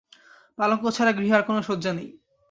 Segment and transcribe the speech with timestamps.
[0.57, 2.07] পালঙ্ক ছাড়া গৃহে আর কোনো সজ্জা নাই।